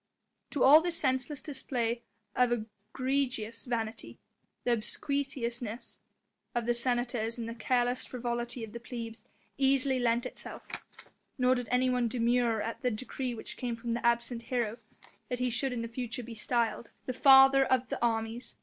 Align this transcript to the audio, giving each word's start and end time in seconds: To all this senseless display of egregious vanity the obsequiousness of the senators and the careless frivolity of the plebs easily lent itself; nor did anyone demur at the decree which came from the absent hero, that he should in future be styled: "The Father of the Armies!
To 0.49 0.63
all 0.63 0.81
this 0.81 0.97
senseless 0.97 1.41
display 1.41 2.01
of 2.35 2.51
egregious 2.51 3.65
vanity 3.65 4.17
the 4.63 4.73
obsequiousness 4.73 5.99
of 6.55 6.65
the 6.65 6.73
senators 6.73 7.37
and 7.37 7.47
the 7.47 7.53
careless 7.53 8.03
frivolity 8.03 8.63
of 8.63 8.73
the 8.73 8.79
plebs 8.79 9.25
easily 9.59 9.99
lent 9.99 10.25
itself; 10.25 10.67
nor 11.37 11.53
did 11.53 11.67
anyone 11.69 12.07
demur 12.07 12.61
at 12.63 12.81
the 12.81 12.89
decree 12.89 13.35
which 13.35 13.57
came 13.57 13.75
from 13.75 13.91
the 13.91 14.03
absent 14.03 14.41
hero, 14.41 14.77
that 15.29 15.37
he 15.37 15.51
should 15.51 15.71
in 15.71 15.87
future 15.87 16.23
be 16.23 16.33
styled: 16.33 16.89
"The 17.05 17.13
Father 17.13 17.63
of 17.63 17.89
the 17.89 18.01
Armies! 18.03 18.55